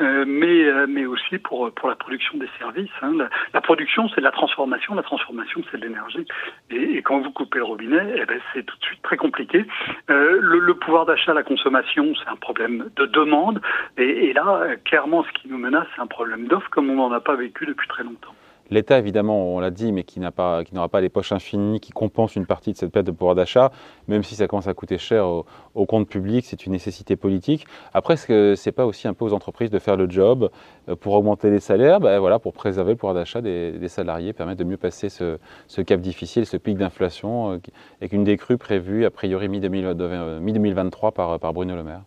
euh, 0.00 0.24
mais, 0.26 0.64
euh, 0.64 0.86
mais 0.88 1.06
aussi 1.06 1.38
pour, 1.38 1.70
pour 1.72 1.88
la 1.88 1.94
production 1.94 2.38
des 2.38 2.48
services. 2.58 2.90
Hein. 3.02 3.12
La, 3.52 3.60
production, 3.60 4.08
c'est 4.14 4.20
la 4.20 4.30
transformation, 4.30 4.94
la 4.94 5.02
transformation, 5.02 5.62
c'est 5.70 5.78
l'énergie. 5.78 6.26
Et, 6.70 6.96
et, 6.96 7.02
quand 7.02 7.20
vous 7.20 7.30
coupez 7.30 7.58
le 7.58 7.64
robinet, 7.64 8.14
eh 8.16 8.24
ben, 8.24 8.40
c'est 8.52 8.64
tout 8.64 8.76
de 8.78 8.84
suite 8.84 9.02
très 9.02 9.16
compliqué. 9.16 9.66
Euh, 10.10 10.38
le, 10.40 10.58
le, 10.58 10.74
pouvoir 10.74 11.06
d'achat, 11.06 11.34
la 11.34 11.42
consommation, 11.42 12.14
c'est 12.14 12.30
un 12.30 12.36
problème 12.36 12.88
de 12.96 13.06
demande. 13.06 13.60
Et, 13.98 14.28
et 14.28 14.32
là, 14.32 14.62
clairement, 14.84 15.24
ce 15.24 15.40
qui 15.40 15.48
nous 15.48 15.58
menace, 15.58 15.86
c'est 15.94 16.02
un 16.02 16.06
problème 16.06 16.46
d'offre 16.46 16.70
comme 16.70 16.90
on 16.90 16.96
n'en 16.96 17.12
a 17.12 17.20
pas 17.20 17.34
vécu 17.34 17.66
depuis 17.66 17.88
très 17.88 18.04
longtemps. 18.04 18.35
L'État, 18.70 18.98
évidemment, 18.98 19.54
on 19.54 19.60
l'a 19.60 19.70
dit, 19.70 19.92
mais 19.92 20.04
qui 20.04 20.20
n'aura 20.20 20.88
pas, 20.88 21.00
les 21.00 21.08
poches 21.08 21.32
infinies, 21.32 21.80
qui 21.80 21.92
compense 21.92 22.36
une 22.36 22.46
partie 22.46 22.72
de 22.72 22.76
cette 22.76 22.92
perte 22.92 23.06
de 23.06 23.12
pouvoir 23.12 23.34
d'achat, 23.34 23.70
même 24.08 24.22
si 24.22 24.34
ça 24.34 24.46
commence 24.46 24.68
à 24.68 24.74
coûter 24.74 24.98
cher 24.98 25.26
au, 25.26 25.46
au 25.74 25.86
compte 25.86 26.08
public, 26.08 26.44
c'est 26.44 26.66
une 26.66 26.72
nécessité 26.72 27.16
politique. 27.16 27.66
Après, 27.94 28.16
que 28.26 28.54
c'est 28.54 28.72
pas 28.72 28.86
aussi 28.86 29.08
un 29.08 29.14
peu 29.14 29.24
aux 29.24 29.32
entreprises 29.32 29.70
de 29.70 29.78
faire 29.78 29.96
le 29.96 30.08
job 30.10 30.50
euh, 30.88 30.96
pour 30.96 31.14
augmenter 31.14 31.50
les 31.50 31.60
salaires, 31.60 32.00
ben 32.00 32.18
voilà, 32.18 32.38
pour 32.38 32.52
préserver 32.52 32.92
le 32.92 32.96
pouvoir 32.96 33.14
d'achat 33.14 33.40
des, 33.40 33.88
salariés, 33.88 34.32
permettre 34.32 34.58
de 34.58 34.64
mieux 34.64 34.76
passer 34.76 35.08
ce, 35.08 35.38
ce 35.68 35.80
cap 35.80 36.00
difficile, 36.00 36.44
ce 36.44 36.56
pic 36.56 36.76
d'inflation, 36.76 37.52
euh, 37.52 37.58
avec 38.00 38.12
une 38.12 38.24
décrue 38.24 38.58
prévue 38.58 39.04
a 39.04 39.10
priori 39.10 39.48
mi-2023 39.48 41.12
par, 41.12 41.52
Bruno 41.52 41.76
Le 41.76 41.82
Maire 41.82 42.02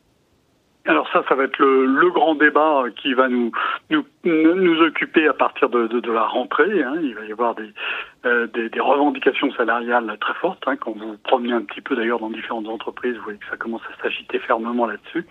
alors 0.85 1.07
ça, 1.13 1.23
ça 1.29 1.35
va 1.35 1.43
être 1.43 1.59
le, 1.59 2.09
grand 2.09 2.33
débat 2.33 2.85
qui 2.95 3.13
va 3.13 3.27
nous, 3.29 3.51
nous 4.25 4.81
occuper 4.81 5.27
à 5.27 5.33
partir 5.33 5.69
de, 5.69 5.87
de, 5.87 5.99
de 5.99 6.11
la 6.11 6.23
rentrée. 6.23 6.83
Hein. 6.83 6.95
Il 7.01 7.15
va 7.15 7.25
y 7.25 7.31
avoir 7.31 7.55
des, 7.55 7.71
euh, 8.25 8.47
des, 8.47 8.69
des, 8.69 8.79
revendications 8.79 9.51
salariales 9.53 10.17
très 10.19 10.33
fortes. 10.35 10.63
Hein. 10.67 10.75
Quand 10.75 10.91
vous 10.91 11.17
promenez 11.23 11.53
un 11.53 11.61
petit 11.61 11.81
peu 11.81 11.95
d'ailleurs 11.95 12.19
dans 12.19 12.29
différentes 12.29 12.67
entreprises, 12.67 13.15
vous 13.15 13.23
voyez 13.23 13.39
que 13.39 13.47
ça 13.49 13.57
commence 13.57 13.81
à 13.93 14.03
s'agiter 14.03 14.39
fermement 14.39 14.85
là-dessus. 14.85 15.25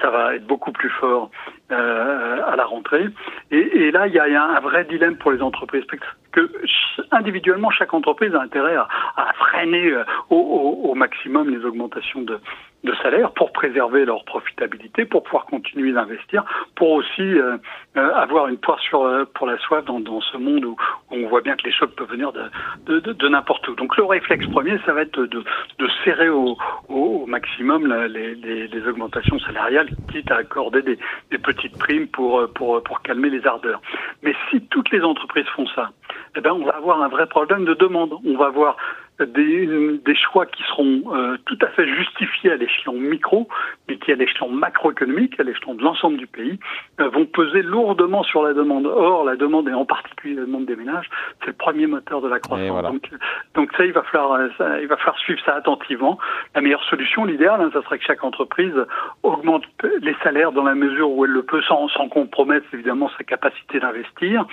Ça 0.00 0.10
va 0.10 0.34
être 0.34 0.46
beaucoup 0.46 0.72
plus 0.72 0.90
fort 0.90 1.30
euh, 1.70 2.40
à 2.46 2.56
la 2.56 2.64
rentrée. 2.64 3.06
Et, 3.50 3.58
et 3.58 3.90
là, 3.90 4.06
il 4.06 4.14
y, 4.14 4.18
a, 4.18 4.26
il 4.26 4.32
y, 4.32 4.36
a, 4.36 4.44
un 4.44 4.60
vrai 4.60 4.84
dilemme 4.84 5.16
pour 5.16 5.32
les 5.32 5.42
entreprises 5.42 5.84
que 6.32 6.50
individuellement, 7.10 7.70
chaque 7.70 7.92
entreprise 7.92 8.34
a 8.34 8.40
intérêt 8.40 8.76
à, 8.76 8.88
à 9.16 9.32
freiner 9.34 9.88
euh, 9.88 10.04
au, 10.30 10.36
au, 10.36 10.90
au, 10.90 10.94
maximum 10.94 11.50
les 11.50 11.64
augmentations 11.64 12.22
de, 12.22 12.38
de 12.84 12.94
salaire 13.02 13.32
pour 13.32 13.52
préserver 13.52 14.04
leur 14.04 14.24
profitabilité, 14.24 15.04
pour 15.04 15.22
pouvoir 15.22 15.46
continuer 15.46 15.92
d'investir, 15.92 16.44
pour 16.76 16.90
aussi 16.90 17.20
euh, 17.20 17.56
euh, 17.96 18.14
avoir 18.30 18.48
une 18.48 18.58
poire 18.58 18.78
sur 18.80 19.02
euh, 19.02 19.24
pour 19.34 19.46
la 19.46 19.58
soif 19.58 19.84
dans, 19.84 20.00
dans 20.00 20.20
ce 20.20 20.36
monde 20.36 20.64
où, 20.64 20.76
où, 21.10 21.14
on 21.14 21.28
voit 21.28 21.40
bien 21.40 21.56
que 21.56 21.64
les 21.64 21.72
chocs 21.72 21.94
peuvent 21.96 22.10
venir 22.10 22.32
de, 22.32 22.44
de, 22.86 23.00
de, 23.00 23.12
de 23.12 23.28
n'importe 23.28 23.66
où. 23.68 23.74
Donc 23.74 23.96
le 23.96 24.04
réflexe 24.04 24.46
premier, 24.46 24.78
ça 24.86 24.92
va 24.92 25.02
être 25.02 25.20
de, 25.20 25.42
serrer 26.04 26.28
au, 26.28 26.56
au, 26.88 27.26
maximum 27.26 27.86
la, 27.86 28.06
les, 28.06 28.34
les, 28.36 28.68
les, 28.68 28.88
augmentations 28.88 29.38
salariales, 29.40 29.88
quitte 30.10 30.30
à 30.30 30.36
accorder 30.36 30.82
des, 30.82 30.98
des 31.30 31.38
petites 31.38 31.76
primes 31.78 32.06
pour, 32.06 32.48
pour, 32.54 32.82
pour 32.82 33.02
calmer 33.02 33.30
les 33.30 33.46
ardeurs. 33.46 33.80
Mais 34.22 34.34
si 34.48 34.60
toutes 34.66 34.90
les 34.90 35.02
entreprises 35.02 35.46
font 35.56 35.66
ça, 35.74 35.90
eh 36.36 36.40
ben 36.40 36.52
on 36.52 36.64
va 36.64 36.76
avoir 36.76 37.02
un 37.02 37.08
vrai 37.08 37.26
problème 37.26 37.64
de 37.64 37.74
demande. 37.74 38.14
On 38.24 38.36
va 38.36 38.46
avoir 38.46 38.76
des, 39.26 39.98
des 39.98 40.14
choix 40.14 40.46
qui 40.46 40.62
seront 40.64 41.02
euh, 41.14 41.36
tout 41.46 41.58
à 41.62 41.68
fait 41.68 41.86
justifiés 41.86 42.52
à 42.52 42.56
l'échelon 42.56 42.94
micro, 42.94 43.48
mais 43.88 43.96
qui 43.96 44.12
à 44.12 44.14
l'échelon 44.14 44.48
macroéconomique, 44.50 45.38
à 45.38 45.42
l'échelon 45.42 45.74
de 45.74 45.82
l'ensemble 45.82 46.16
du 46.16 46.26
pays, 46.26 46.58
euh, 47.00 47.08
vont 47.08 47.26
peser 47.26 47.62
lourdement 47.62 48.22
sur 48.22 48.42
la 48.42 48.52
demande. 48.52 48.86
Or, 48.86 49.24
la 49.24 49.36
demande, 49.36 49.68
et 49.68 49.74
en 49.74 49.84
particulier 49.84 50.34
la 50.34 50.42
demande 50.42 50.66
des 50.66 50.76
ménages, 50.76 51.08
c'est 51.40 51.48
le 51.48 51.52
premier 51.54 51.86
moteur 51.86 52.20
de 52.20 52.28
la 52.28 52.38
croissance. 52.38 52.82
Donc, 52.82 53.10
donc 53.54 53.72
ça, 53.76 53.84
il 53.84 53.92
va 53.92 54.02
falloir, 54.02 54.40
ça, 54.58 54.80
il 54.80 54.86
va 54.86 54.96
falloir 54.96 55.18
suivre 55.18 55.40
ça 55.44 55.54
attentivement. 55.54 56.18
La 56.54 56.60
meilleure 56.60 56.84
solution, 56.84 57.24
l'idéal, 57.24 57.60
hein, 57.60 57.70
ça 57.72 57.82
serait 57.82 57.98
que 57.98 58.04
chaque 58.04 58.24
entreprise 58.24 58.74
augmente 59.22 59.64
les 60.00 60.16
salaires 60.22 60.52
dans 60.52 60.64
la 60.64 60.74
mesure 60.74 61.10
où 61.10 61.24
elle 61.24 61.32
le 61.32 61.42
peut, 61.42 61.62
sans, 61.62 61.88
sans 61.88 62.08
compromettre 62.08 62.66
évidemment 62.72 63.10
sa 63.16 63.24
capacité 63.24 63.80
d'investir. 63.80 64.44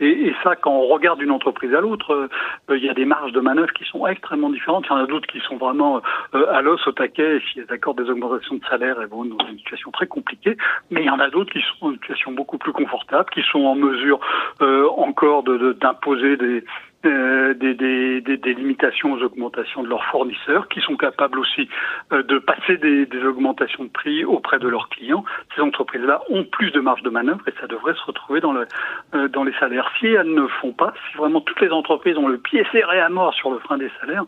Et, 0.00 0.28
et, 0.28 0.34
ça, 0.42 0.56
quand 0.56 0.72
on 0.72 0.88
regarde 0.88 1.20
d'une 1.20 1.30
entreprise 1.30 1.72
à 1.74 1.80
l'autre, 1.80 2.28
euh, 2.70 2.76
il 2.76 2.84
y 2.84 2.88
a 2.88 2.94
des 2.94 3.04
marges 3.04 3.32
de 3.32 3.40
manœuvre 3.40 3.72
qui 3.72 3.84
sont 3.84 4.06
extrêmement 4.06 4.50
différentes. 4.50 4.86
Il 4.86 4.92
y 4.92 4.94
en 4.94 5.04
a 5.04 5.06
d'autres 5.06 5.26
qui 5.26 5.40
sont 5.40 5.56
vraiment 5.56 6.02
euh, 6.34 6.52
à 6.52 6.62
l'os, 6.62 6.84
au 6.86 6.92
taquet, 6.92 7.36
et 7.36 7.40
si 7.40 7.60
elles 7.60 7.72
accordent 7.72 8.02
des 8.02 8.10
augmentations 8.10 8.56
de 8.56 8.64
salaire, 8.64 8.96
elles 9.00 9.08
vont 9.08 9.24
dans 9.24 9.46
une 9.46 9.58
situation 9.58 9.90
très 9.90 10.06
compliquée. 10.06 10.56
Mais 10.90 11.02
il 11.02 11.06
y 11.06 11.10
en 11.10 11.20
a 11.20 11.30
d'autres 11.30 11.52
qui 11.52 11.60
sont 11.60 11.86
dans 11.86 11.90
une 11.92 11.98
situation 11.98 12.32
beaucoup 12.32 12.58
plus 12.58 12.72
confortable, 12.72 13.30
qui 13.32 13.42
sont 13.42 13.64
en 13.64 13.76
mesure 13.76 14.18
euh, 14.62 14.88
encore 14.96 15.44
d'imposer 15.44 16.36
de, 16.36 16.46
des 16.46 16.64
euh, 17.04 17.54
des, 17.54 17.74
des, 17.74 18.20
des, 18.20 18.36
des, 18.36 18.54
limitations 18.54 19.12
aux 19.12 19.22
augmentations 19.22 19.82
de 19.82 19.88
leurs 19.88 20.04
fournisseurs, 20.06 20.68
qui 20.68 20.80
sont 20.80 20.96
capables 20.96 21.38
aussi 21.38 21.68
euh, 22.12 22.22
de 22.22 22.38
passer 22.38 22.76
des, 22.76 23.06
augmentations 23.24 23.84
de 23.84 23.88
prix 23.90 24.24
auprès 24.24 24.58
de 24.58 24.68
leurs 24.68 24.88
clients. 24.88 25.24
Ces 25.54 25.62
entreprises-là 25.62 26.22
ont 26.30 26.44
plus 26.44 26.70
de 26.70 26.80
marge 26.80 27.02
de 27.02 27.10
manœuvre 27.10 27.46
et 27.48 27.52
ça 27.60 27.66
devrait 27.66 27.94
se 27.94 28.02
retrouver 28.04 28.40
dans, 28.40 28.52
le, 28.52 28.66
euh, 29.14 29.28
dans 29.28 29.44
les 29.44 29.52
salaires. 29.54 29.90
Si 29.98 30.06
elles 30.06 30.32
ne 30.32 30.46
font 30.46 30.72
pas, 30.72 30.94
si 31.10 31.16
vraiment 31.16 31.40
toutes 31.40 31.60
les 31.60 31.70
entreprises 31.70 32.16
ont 32.16 32.28
le 32.28 32.38
pied 32.38 32.64
serré 32.72 33.00
à 33.00 33.08
mort 33.08 33.34
sur 33.34 33.50
le 33.50 33.58
frein 33.58 33.78
des 33.78 33.90
salaires, 34.00 34.24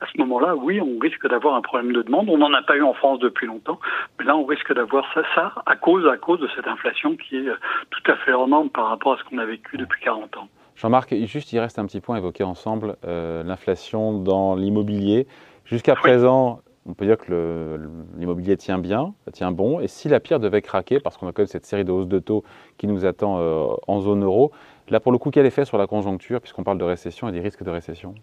à 0.00 0.06
ce 0.06 0.18
moment-là, 0.18 0.56
oui, 0.56 0.80
on 0.80 0.98
risque 0.98 1.26
d'avoir 1.28 1.54
un 1.54 1.62
problème 1.62 1.92
de 1.92 2.02
demande. 2.02 2.28
On 2.28 2.38
n'en 2.38 2.52
a 2.52 2.62
pas 2.62 2.76
eu 2.76 2.82
en 2.82 2.94
France 2.94 3.18
depuis 3.18 3.46
longtemps, 3.46 3.80
mais 4.18 4.24
là, 4.24 4.36
on 4.36 4.44
risque 4.44 4.72
d'avoir 4.72 5.04
ça, 5.14 5.22
ça 5.34 5.54
à 5.66 5.76
cause, 5.76 6.06
à 6.06 6.16
cause 6.16 6.40
de 6.40 6.48
cette 6.54 6.66
inflation 6.66 7.16
qui 7.16 7.36
est 7.36 7.50
tout 7.90 8.10
à 8.10 8.16
fait 8.16 8.30
énorme 8.30 8.70
par 8.70 8.88
rapport 8.88 9.14
à 9.14 9.16
ce 9.18 9.24
qu'on 9.24 9.38
a 9.38 9.44
vécu 9.44 9.76
depuis 9.76 10.00
40 10.02 10.36
ans. 10.36 10.48
Jean-Marc, 10.80 11.14
juste 11.26 11.52
il 11.52 11.58
reste 11.58 11.78
un 11.78 11.84
petit 11.84 12.00
point 12.00 12.16
évoqué 12.16 12.42
ensemble, 12.42 12.96
euh, 13.04 13.42
l'inflation 13.42 14.14
dans 14.14 14.54
l'immobilier. 14.54 15.26
Jusqu'à 15.66 15.94
présent, 15.94 16.60
on 16.86 16.94
peut 16.94 17.04
dire 17.04 17.18
que 17.18 17.78
l'immobilier 18.16 18.56
tient 18.56 18.78
bien, 18.78 19.12
tient 19.30 19.52
bon. 19.52 19.80
Et 19.80 19.88
si 19.88 20.08
la 20.08 20.20
pierre 20.20 20.40
devait 20.40 20.62
craquer, 20.62 20.98
parce 20.98 21.18
qu'on 21.18 21.28
a 21.28 21.32
quand 21.32 21.42
même 21.42 21.48
cette 21.48 21.66
série 21.66 21.84
de 21.84 21.92
hausses 21.92 22.08
de 22.08 22.18
taux 22.18 22.44
qui 22.78 22.86
nous 22.86 23.04
attend 23.04 23.38
euh, 23.40 23.66
en 23.88 24.00
zone 24.00 24.24
euro, 24.24 24.52
là 24.88 25.00
pour 25.00 25.12
le 25.12 25.18
coup, 25.18 25.30
quel 25.30 25.44
effet 25.44 25.66
sur 25.66 25.76
la 25.76 25.86
conjoncture, 25.86 26.40
puisqu'on 26.40 26.64
parle 26.64 26.78
de 26.78 26.84
récession 26.84 27.28
et 27.28 27.32
des 27.32 27.40
risques 27.40 27.62
de 27.62 27.70
récession? 27.70 28.14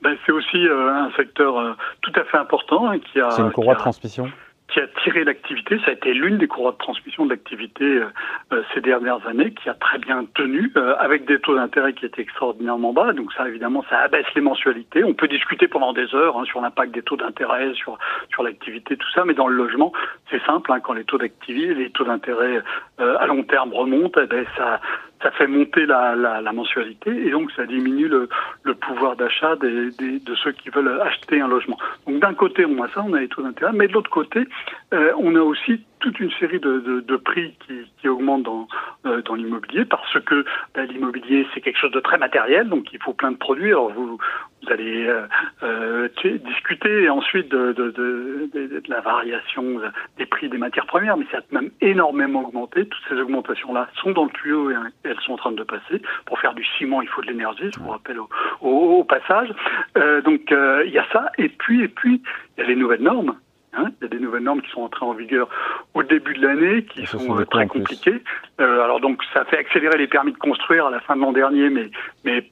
Ben, 0.00 0.16
C'est 0.24 0.32
aussi 0.32 0.66
euh, 0.66 0.90
un 0.90 1.10
secteur 1.14 1.76
tout 2.00 2.12
à 2.16 2.24
fait 2.24 2.38
important. 2.38 2.88
Hein, 2.88 3.00
qui 3.00 3.20
a. 3.20 3.32
C'est 3.32 3.42
une 3.42 3.52
courroie 3.52 3.74
de 3.74 3.80
transmission? 3.80 4.30
Qui 4.68 4.80
a 4.80 4.86
tiré 5.02 5.24
l'activité. 5.24 5.78
Ça 5.84 5.90
a 5.90 5.94
été 5.94 6.12
l'une 6.12 6.36
des 6.36 6.46
courroies 6.46 6.72
de 6.72 6.76
transmission 6.76 7.24
de 7.24 7.30
l'activité 7.30 7.84
euh, 7.84 8.06
euh, 8.52 8.62
ces 8.74 8.80
dernières 8.80 9.26
années, 9.26 9.52
qui 9.52 9.68
a 9.68 9.74
très 9.74 9.98
bien 9.98 10.26
tenu, 10.34 10.70
euh, 10.76 10.94
avec 10.98 11.24
des 11.24 11.40
taux 11.40 11.54
d'intérêt 11.54 11.94
qui 11.94 12.04
étaient 12.04 12.22
extraordinairement 12.22 12.92
bas. 12.92 13.12
Donc 13.14 13.32
ça, 13.32 13.48
évidemment, 13.48 13.84
ça 13.88 13.98
abaisse 14.00 14.26
les 14.34 14.42
mensualités. 14.42 15.04
On 15.04 15.14
peut 15.14 15.28
discuter 15.28 15.68
pendant 15.68 15.94
des 15.94 16.14
heures 16.14 16.38
hein, 16.38 16.44
sur 16.44 16.60
l'impact 16.60 16.92
des 16.92 17.02
taux 17.02 17.16
d'intérêt, 17.16 17.72
sur 17.74 17.98
sur 18.30 18.42
l'activité, 18.42 18.96
tout 18.96 19.10
ça. 19.14 19.24
Mais 19.24 19.34
dans 19.34 19.48
le 19.48 19.56
logement, 19.56 19.92
c'est 20.30 20.44
simple. 20.44 20.70
Hein, 20.70 20.80
quand 20.80 20.92
les 20.92 21.04
taux 21.04 21.18
d'activité, 21.18 21.74
les 21.74 21.90
taux 21.90 22.04
d'intérêt 22.04 22.62
à 22.98 23.26
long 23.26 23.42
terme 23.44 23.72
remontent, 23.72 24.20
eh 24.22 24.26
ben, 24.26 24.44
ça 24.56 24.80
ça 25.22 25.30
fait 25.32 25.46
monter 25.46 25.86
la, 25.86 26.14
la, 26.14 26.40
la, 26.40 26.52
mensualité 26.52 27.10
et 27.10 27.30
donc 27.30 27.50
ça 27.52 27.66
diminue 27.66 28.08
le, 28.08 28.28
le 28.62 28.74
pouvoir 28.74 29.16
d'achat 29.16 29.56
des, 29.56 29.90
des, 29.92 30.20
de 30.20 30.34
ceux 30.36 30.52
qui 30.52 30.70
veulent 30.70 31.00
acheter 31.00 31.40
un 31.40 31.48
logement. 31.48 31.78
Donc 32.06 32.20
d'un 32.20 32.34
côté 32.34 32.64
on 32.64 32.82
a 32.82 32.88
ça, 32.88 33.04
on 33.06 33.12
a 33.14 33.20
les 33.20 33.28
taux 33.28 33.42
d'intérêt, 33.42 33.72
mais 33.74 33.88
de 33.88 33.92
l'autre 33.92 34.10
côté 34.10 34.46
euh, 34.94 35.12
on 35.18 35.34
a 35.34 35.40
aussi 35.40 35.80
toute 36.00 36.20
une 36.20 36.30
série 36.32 36.60
de, 36.60 36.78
de, 36.80 37.00
de 37.00 37.16
prix 37.16 37.54
qui, 37.66 37.74
qui, 38.00 38.08
augmentent 38.08 38.44
dans, 38.44 38.68
euh, 39.06 39.22
dans 39.22 39.34
l'immobilier 39.34 39.84
parce 39.84 40.18
que 40.20 40.44
ben, 40.74 40.86
l'immobilier 40.86 41.46
c'est 41.54 41.60
quelque 41.60 41.78
chose 41.78 41.92
de 41.92 42.00
très 42.00 42.18
matériel, 42.18 42.68
donc 42.68 42.92
il 42.92 43.00
faut 43.00 43.12
plein 43.12 43.30
de 43.30 43.36
produits. 43.36 43.68
Alors 43.70 43.90
vous, 43.90 44.18
vous 44.62 44.72
allez 44.72 45.06
euh, 45.06 45.26
euh 45.62 46.08
discuter 46.44 47.08
ensuite 47.08 47.48
de, 47.48 47.72
de, 47.72 47.90
de, 47.92 48.82
la 48.88 49.00
variation 49.00 49.80
des 50.16 50.26
prix 50.26 50.48
des 50.48 50.58
matières 50.58 50.86
premières, 50.86 51.16
mais 51.16 51.26
ça 51.30 51.38
a 51.38 51.40
même 51.52 51.70
énormément 51.80 52.44
augmenté. 52.44 52.86
Toutes 52.86 53.04
ces 53.08 53.14
augmentations-là 53.20 53.88
sont 54.02 54.10
dans 54.10 54.24
le 54.24 54.30
tuyau 54.30 54.70
et 54.70 54.74
elles 55.04 55.20
sont 55.20 55.34
en 55.34 55.36
train 55.36 55.52
de 55.52 55.62
passer. 55.62 56.02
Pour 56.26 56.40
faire 56.40 56.54
du 56.54 56.64
ciment, 56.76 57.00
il 57.00 57.08
faut 57.08 57.22
de 57.22 57.28
l'énergie, 57.28 57.70
je 57.72 57.78
vous 57.78 57.90
rappelle 57.90 58.18
au, 58.18 58.28
au, 58.60 58.98
au 58.98 59.04
passage. 59.04 59.52
Euh, 59.96 60.20
donc 60.22 60.50
euh, 60.50 60.82
il 60.86 60.92
y 60.92 60.98
a 60.98 61.06
ça, 61.12 61.30
et 61.38 61.48
puis 61.48 61.82
et 61.82 61.88
puis 61.88 62.20
il 62.56 62.60
y 62.60 62.64
a 62.64 62.68
les 62.68 62.76
nouvelles 62.76 63.02
normes 63.02 63.36
Hein, 63.74 63.90
il 64.00 64.04
y 64.04 64.06
a 64.06 64.08
des 64.08 64.18
nouvelles 64.18 64.44
normes 64.44 64.62
qui 64.62 64.70
sont 64.70 64.80
entrées 64.80 65.04
en 65.04 65.12
vigueur 65.12 65.46
au 65.92 66.02
début 66.02 66.32
de 66.32 66.46
l'année, 66.46 66.84
qui 66.84 67.04
sont, 67.04 67.38
euh, 67.38 67.44
très 67.44 67.66
compliquées. 67.66 68.22
Euh, 68.60 68.82
alors 68.82 68.98
donc 68.98 69.22
ça 69.34 69.44
fait 69.44 69.58
accélérer 69.58 69.98
les 69.98 70.06
permis 70.06 70.32
de 70.32 70.38
construire 70.38 70.86
à 70.86 70.90
la 70.90 71.00
fin 71.00 71.16
de 71.16 71.20
l'an 71.20 71.32
dernier, 71.32 71.68
mais 71.68 71.90
mais 72.24 72.42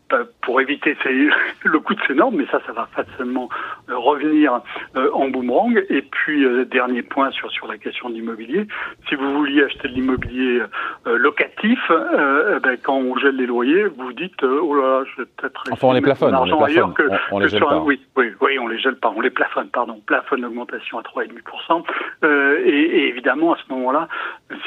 pour 0.43 0.61
éviter 0.61 0.95
le 1.65 1.81
coût 1.81 1.95
de 1.95 2.01
ces 2.07 2.15
normes, 2.15 2.37
mais 2.37 2.47
ça 2.51 2.61
ça 2.67 2.73
va 2.73 2.87
facilement 2.93 3.49
euh, 3.89 3.97
revenir 3.97 4.61
en 4.95 5.29
boomerang. 5.29 5.83
Et 5.89 6.03
puis 6.03 6.45
dernier 6.67 7.03
point 7.03 7.31
sur 7.31 7.51
sur 7.51 7.67
la 7.67 7.79
question 7.79 8.11
de 8.11 8.15
l'immobilier, 8.15 8.67
si 9.09 9.15
vous 9.15 9.33
vouliez 9.33 9.63
acheter 9.65 9.89
de 9.89 9.95
l'immobilier 9.95 10.61
locatif, 11.07 11.81
ben, 11.89 12.77
quand 12.83 12.97
on 12.97 13.17
gèle 13.17 13.37
les 13.37 13.47
loyers, 13.47 13.85
vous 13.85 14.13
dites 14.13 14.43
oh 14.43 14.75
là, 14.75 15.05
je 15.05 15.23
vais 15.23 15.29
peut-être 15.37 15.65
enfin 15.73 15.89
on 15.89 15.93
les 15.93 16.03
plafonne, 16.03 16.35
on 16.35 16.45
les 16.45 16.57
plafonne. 16.57 16.93
que, 16.93 17.03
on, 17.31 17.39
les 17.39 17.49
gèle 17.49 17.61
pas. 17.61 17.79
oui 17.79 18.01
oui 18.17 18.33
oui 18.41 18.59
on 18.59 18.69
les 18.69 18.79
gèle 18.79 18.97
pas, 18.97 19.13
on 19.17 19.23
les 19.23 19.31
plafonne 19.31 19.69
pardon, 19.69 20.01
plafonne 20.07 20.43
l'augmentation 20.43 20.99
à 20.99 21.03
3,5%. 21.17 21.85
Euh, 22.25 22.61
et, 22.65 22.69
et, 22.69 23.09
évidemment, 23.09 23.55
à 23.55 23.57
ce 23.57 23.73
moment-là, 23.73 24.09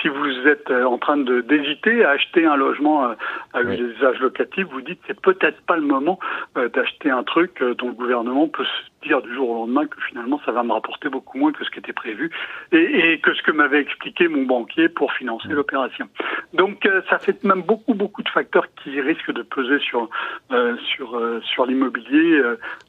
si 0.01 0.08
vous 0.08 0.48
êtes 0.48 0.70
euh, 0.72 0.84
en 0.86 0.98
train 0.98 1.18
d'hésiter 1.18 2.03
à 2.03 2.12
acheter 2.12 2.46
un 2.46 2.56
logement 2.56 3.06
euh, 3.06 3.13
à, 3.53 3.62
usage 3.62 4.20
locatif, 4.20 4.65
vous 4.72 4.82
dites 4.82 5.00
c'est 5.08 5.20
peut-être 5.20 5.62
pas 5.62 5.75
le 5.75 5.84
moment 5.84 6.20
euh, 6.58 6.70
d'acheter 6.70 7.10
un 7.10 7.24
truc 7.24 7.63
dont 7.77 7.88
le 7.88 7.94
gouvernement 7.94 8.48
peut 8.48 8.65
se 8.65 8.88
dire 9.03 9.22
du 9.22 9.34
jour 9.34 9.50
au 9.50 9.56
lendemain 9.56 9.86
que 9.88 10.00
finalement 10.08 10.39
ça 10.46 10.51
va 10.51 10.63
me 10.63 10.74
rapporter 10.74 11.10
beaucoup 11.10 11.38
moins 11.38 11.51
que 11.51 11.63
ce 11.63 11.70
qui 11.70 11.79
était 11.79 11.94
prévu 11.94 12.32
et, 12.72 13.13
et 13.13 13.20
que 13.20 13.34
ce 13.34 13.41
que 13.41 13.51
m'avait 13.51 13.82
expliqué 13.82 14.27
mon 14.27 14.44
banquier 14.44 14.89
pour 14.89 15.13
financer 15.13 15.50
l'opération. 15.50 16.08
Donc 16.53 16.88
ça 17.10 17.20
fait 17.20 17.44
même 17.44 17.62
beaucoup 17.62 17.94
beaucoup 17.94 18.24
de 18.24 18.29
facteurs 18.29 18.68
qui 18.84 19.00
risquent 19.01 19.32
de 19.32 19.44
peser 19.44 19.79
sur 19.79 20.10
euh, 20.51 20.75
sur 20.96 21.20
sur 21.44 21.65
l'immobilier. 21.65 22.41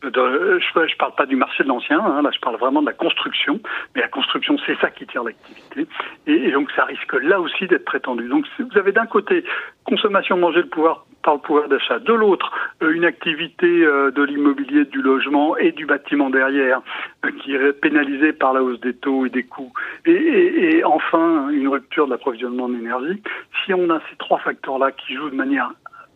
je, 0.02 0.08
je 0.10 0.96
parle 0.96 1.14
pas 1.14 1.26
du 1.26 1.36
marché 1.36 1.62
de 1.62 1.68
l'ancien, 1.68 2.00
hein, 2.00 2.22
là 2.22 2.30
je 2.32 2.40
parle 2.40 2.56
vraiment 2.56 2.80
de 2.80 2.86
la 2.86 2.92
construction 2.92 3.60
mais 3.94 4.02
la 4.02 4.08
construction, 4.08 4.56
c'est 4.66 4.78
ça 4.80 4.90
qui 4.90 5.06
tire 5.06 5.24
l'activité. 5.24 5.86
Et, 6.26 6.50
donc, 6.52 6.70
ça 6.72 6.84
risque 6.84 7.12
là 7.14 7.40
aussi 7.40 7.66
d'être 7.66 7.84
prétendu. 7.84 8.28
Donc, 8.28 8.46
vous 8.58 8.78
avez 8.78 8.92
d'un 8.92 9.06
côté 9.06 9.44
consommation 9.84 10.36
manger 10.36 10.60
le 10.62 10.68
pouvoir 10.68 11.06
par 11.22 11.34
le 11.34 11.40
pouvoir 11.40 11.68
d'achat, 11.68 11.98
de 11.98 12.12
l'autre 12.12 12.50
euh, 12.82 12.92
une 12.92 13.04
activité 13.04 13.66
euh, 13.66 14.10
de 14.10 14.22
l'immobilier, 14.22 14.84
du 14.84 15.02
logement 15.02 15.56
et 15.56 15.72
du 15.72 15.86
bâtiment 15.86 16.30
derrière 16.30 16.80
euh, 17.24 17.30
qui 17.42 17.54
est 17.54 17.72
pénalisée 17.72 18.32
par 18.32 18.52
la 18.52 18.62
hausse 18.62 18.80
des 18.80 18.94
taux 18.94 19.26
et 19.26 19.30
des 19.30 19.44
coûts, 19.44 19.72
et, 20.06 20.12
et 20.12 20.84
enfin 20.84 21.48
une 21.50 21.68
rupture 21.68 22.06
de 22.06 22.12
l'approvisionnement 22.12 22.64
en 22.64 22.74
énergie. 22.74 23.22
Si 23.64 23.74
on 23.74 23.90
a 23.90 24.00
ces 24.10 24.16
trois 24.16 24.38
facteurs-là 24.38 24.92
qui 24.92 25.14
jouent 25.14 25.30
de 25.30 25.36
manière 25.36 25.70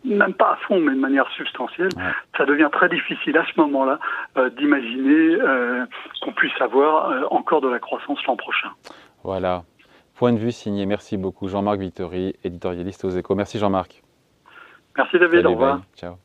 même 0.04 0.34
pas 0.34 0.52
à 0.52 0.56
fond, 0.56 0.80
mais 0.80 0.94
de 0.94 1.00
manière 1.00 1.28
substantielle, 1.30 1.88
ça 2.36 2.44
devient 2.44 2.68
très 2.70 2.88
difficile 2.88 3.36
à 3.38 3.44
ce 3.46 3.60
moment-là 3.60 3.98
euh, 4.36 4.50
d'imaginer 4.50 5.36
euh, 5.40 5.86
qu'on 6.22 6.32
puisse 6.32 6.60
avoir 6.60 7.10
euh, 7.10 7.22
encore 7.30 7.60
de 7.60 7.68
la 7.68 7.78
croissance 7.78 8.18
l'an 8.26 8.36
prochain. 8.36 8.68
Voilà. 9.22 9.64
Point 10.16 10.32
de 10.32 10.38
vue 10.38 10.52
signé. 10.52 10.86
Merci 10.86 11.16
beaucoup 11.16 11.48
Jean-Marc 11.48 11.78
Vittori, 11.78 12.34
éditorialiste 12.44 13.04
aux 13.04 13.10
échos. 13.10 13.34
Merci 13.34 13.58
Jean-Marc. 13.58 14.03
Merci 14.96 15.18
David, 15.18 15.46
au 15.46 15.50
revoir. 15.50 15.80
Ciao. 15.96 16.18